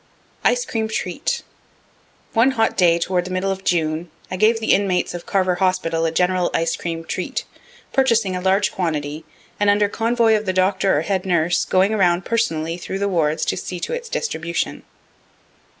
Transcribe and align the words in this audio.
Ice 0.43 0.65
Cream 0.65 0.87
Treat. 0.87 1.43
One 2.33 2.51
hot 2.57 2.75
day 2.75 2.97
toward 2.97 3.23
the 3.25 3.29
middle 3.29 3.51
of 3.51 3.63
June, 3.63 4.09
I 4.31 4.35
gave 4.35 4.59
the 4.59 4.73
inmates 4.73 5.13
of 5.13 5.27
Carver 5.27 5.53
hospital 5.61 6.05
a 6.07 6.11
general 6.11 6.49
ice 6.55 6.75
cream 6.75 7.03
treat, 7.03 7.45
purchasing 7.93 8.35
a 8.35 8.41
large 8.41 8.71
quantity, 8.71 9.25
and, 9.59 9.69
under 9.69 9.87
convoy 9.87 10.35
of 10.35 10.47
the 10.47 10.53
doctor 10.53 10.97
or 10.97 11.01
head 11.03 11.23
nurse, 11.23 11.65
going 11.65 11.93
around 11.93 12.25
personally 12.25 12.77
through 12.77 12.97
the 12.97 13.07
wards 13.09 13.45
to 13.45 13.55
see 13.55 13.79
to 13.81 13.93
its 13.93 14.09
distribution. 14.09 14.81